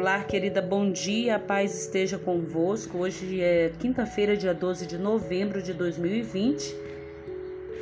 [0.00, 2.96] Olá, querida, bom dia, a paz esteja convosco.
[2.96, 6.74] Hoje é quinta-feira, dia 12 de novembro de 2020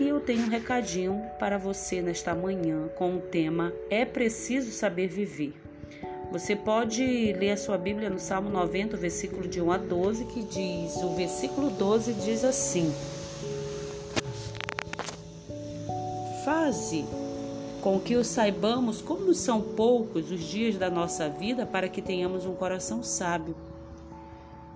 [0.01, 5.06] e eu tenho um recadinho para você nesta manhã com o tema É Preciso Saber
[5.06, 5.53] Viver.
[6.33, 7.04] Você pode
[7.35, 11.14] ler a sua Bíblia no Salmo 90, versículo de 1 a 12, que diz: o
[11.14, 12.92] versículo 12 diz assim:
[16.45, 17.05] Faze
[17.80, 22.45] com que o saibamos como são poucos os dias da nossa vida para que tenhamos
[22.45, 23.56] um coração sábio.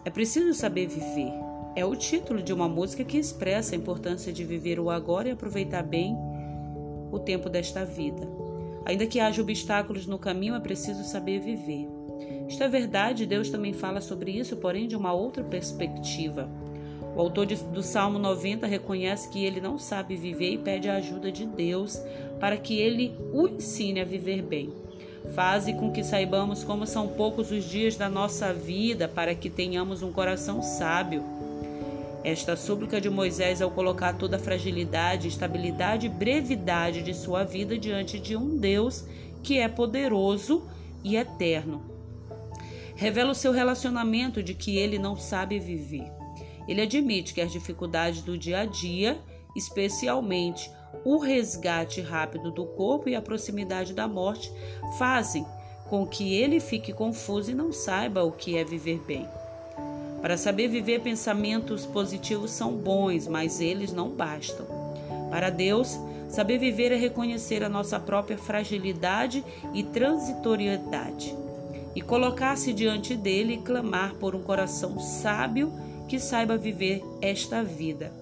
[0.05, 1.33] É preciso saber viver.
[1.75, 5.33] É o título de uma música que expressa a importância de viver o agora e
[5.33, 6.17] aproveitar bem
[7.11, 8.29] o tempo desta vida.
[8.85, 11.89] Ainda que haja obstáculos no caminho, é preciso saber viver.
[12.49, 16.49] Isto é verdade, Deus também fala sobre isso, porém de uma outra perspectiva.
[17.15, 21.31] O autor do Salmo 90 reconhece que ele não sabe viver e pede a ajuda
[21.31, 22.01] de Deus
[22.43, 24.73] para que ele o ensine a viver bem.
[25.33, 30.03] Faze com que saibamos como são poucos os dias da nossa vida para que tenhamos
[30.03, 31.23] um coração sábio.
[32.25, 37.79] Esta súplica de Moisés ao colocar toda a fragilidade, estabilidade e brevidade de sua vida
[37.79, 39.05] diante de um Deus
[39.41, 40.67] que é poderoso
[41.05, 41.81] e eterno.
[42.97, 46.11] Revela o seu relacionamento de que ele não sabe viver.
[46.67, 49.21] Ele admite que as dificuldades do dia a dia,
[49.55, 50.69] especialmente
[51.05, 54.53] o resgate rápido do corpo e a proximidade da morte,
[54.99, 55.47] fazem
[55.89, 59.29] com que ele fique confuso e não saiba o que é viver bem.
[60.23, 64.65] Para saber viver, pensamentos positivos são bons, mas eles não bastam.
[65.29, 65.99] Para Deus,
[66.29, 69.45] saber viver é reconhecer a nossa própria fragilidade
[69.75, 71.37] e transitoriedade
[71.95, 75.73] e colocar-se diante dele e clamar por um coração sábio
[76.09, 78.22] que saiba viver esta vida.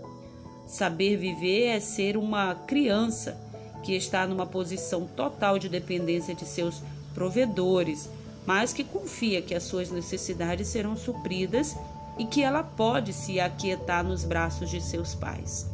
[0.70, 3.36] Saber viver é ser uma criança
[3.82, 6.80] que está numa posição total de dependência de seus
[7.12, 8.08] provedores,
[8.46, 11.76] mas que confia que as suas necessidades serão supridas
[12.16, 15.68] e que ela pode se aquietar nos braços de seus pais.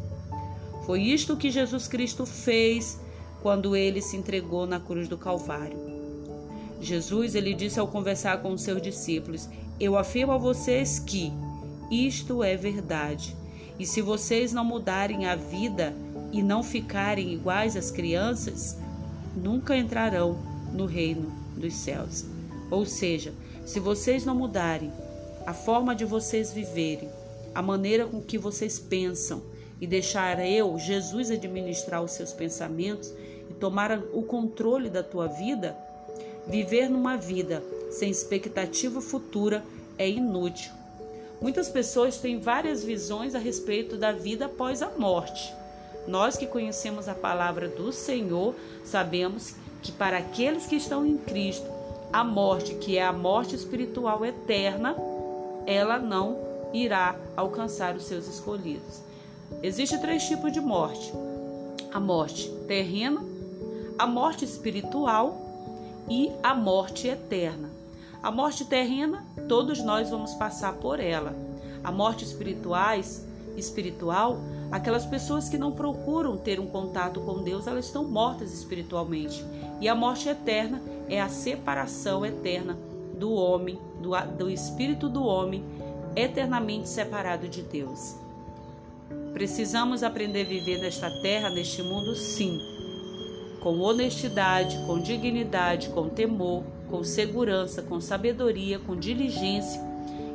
[0.86, 2.98] Foi isto que Jesus Cristo fez
[3.42, 5.76] quando ele se entregou na cruz do Calvário.
[6.80, 9.46] Jesus ele disse ao conversar com os seus discípulos:
[9.78, 11.30] Eu afirmo a vocês que
[11.90, 13.36] isto é verdade.
[13.78, 15.94] E se vocês não mudarem a vida
[16.32, 18.76] e não ficarem iguais às crianças,
[19.36, 20.38] nunca entrarão
[20.72, 22.24] no reino dos céus.
[22.70, 24.90] Ou seja, se vocês não mudarem
[25.46, 27.08] a forma de vocês viverem,
[27.54, 29.42] a maneira com que vocês pensam
[29.80, 33.12] e deixar eu, Jesus, administrar os seus pensamentos
[33.50, 35.76] e tomar o controle da tua vida,
[36.48, 39.62] viver numa vida sem expectativa futura
[39.98, 40.72] é inútil
[41.40, 45.52] Muitas pessoas têm várias visões a respeito da vida após a morte.
[46.06, 48.54] Nós que conhecemos a palavra do Senhor,
[48.84, 51.66] sabemos que para aqueles que estão em Cristo,
[52.12, 54.96] a morte, que é a morte espiritual eterna,
[55.66, 56.38] ela não
[56.72, 59.02] irá alcançar os seus escolhidos.
[59.62, 61.12] Existem três tipos de morte:
[61.92, 63.22] a morte terrena,
[63.98, 65.40] a morte espiritual
[66.08, 67.75] e a morte eterna.
[68.26, 71.32] A morte terrena, todos nós vamos passar por ela.
[71.84, 73.24] A morte espirituais,
[73.56, 79.44] espiritual, aquelas pessoas que não procuram ter um contato com Deus, elas estão mortas espiritualmente.
[79.80, 82.76] E a morte eterna é a separação eterna
[83.16, 85.64] do homem, do, do espírito do homem,
[86.16, 88.16] eternamente separado de Deus.
[89.34, 92.58] Precisamos aprender a viver nesta terra, neste mundo, sim,
[93.66, 99.82] com honestidade, com dignidade, com temor, com segurança, com sabedoria, com diligência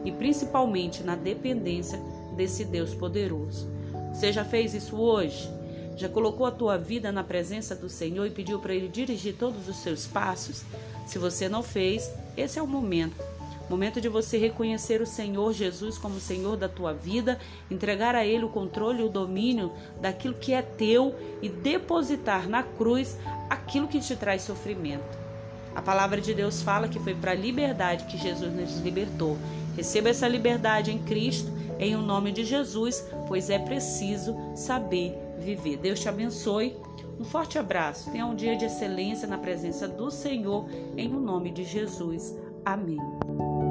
[0.03, 1.97] e principalmente na dependência
[2.35, 3.69] desse Deus poderoso.
[4.13, 5.49] Você já fez isso hoje?
[5.95, 9.65] Já colocou a tua vida na presença do Senhor e pediu para Ele dirigir todos
[9.69, 10.65] os seus passos?
[11.07, 13.15] Se você não fez, esse é o momento.
[13.71, 17.39] Momento de você reconhecer o Senhor Jesus como Senhor da tua vida,
[17.69, 19.71] entregar a Ele o controle e o domínio
[20.01, 23.17] daquilo que é teu e depositar na cruz
[23.49, 25.17] aquilo que te traz sofrimento.
[25.73, 29.37] A palavra de Deus fala que foi para a liberdade que Jesus nos libertou.
[29.77, 35.77] Receba essa liberdade em Cristo, em o nome de Jesus, pois é preciso saber viver.
[35.77, 36.75] Deus te abençoe.
[37.17, 38.11] Um forte abraço.
[38.11, 42.35] Tenha um dia de excelência na presença do Senhor, em o nome de Jesus.
[42.65, 42.99] Amém.
[43.37, 43.70] thank you